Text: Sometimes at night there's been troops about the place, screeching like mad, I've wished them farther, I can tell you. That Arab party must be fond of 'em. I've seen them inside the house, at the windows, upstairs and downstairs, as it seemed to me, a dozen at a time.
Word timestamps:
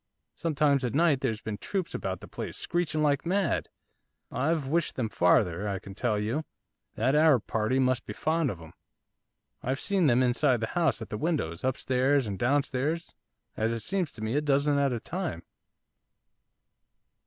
Sometimes 0.35 0.83
at 0.83 0.95
night 0.95 1.21
there's 1.21 1.43
been 1.43 1.59
troops 1.59 1.93
about 1.93 2.21
the 2.21 2.27
place, 2.27 2.57
screeching 2.57 3.03
like 3.03 3.23
mad, 3.23 3.69
I've 4.31 4.65
wished 4.65 4.95
them 4.95 5.09
farther, 5.09 5.67
I 5.69 5.77
can 5.77 5.93
tell 5.93 6.17
you. 6.17 6.43
That 6.95 7.13
Arab 7.13 7.45
party 7.45 7.77
must 7.77 8.07
be 8.07 8.13
fond 8.13 8.49
of 8.49 8.59
'em. 8.59 8.73
I've 9.61 9.79
seen 9.79 10.07
them 10.07 10.23
inside 10.23 10.59
the 10.59 10.65
house, 10.73 11.03
at 11.03 11.09
the 11.09 11.19
windows, 11.19 11.63
upstairs 11.63 12.25
and 12.25 12.39
downstairs, 12.39 13.13
as 13.55 13.71
it 13.73 13.81
seemed 13.83 14.07
to 14.15 14.23
me, 14.23 14.35
a 14.35 14.41
dozen 14.41 14.79
at 14.79 14.91
a 14.91 14.99
time. 14.99 15.43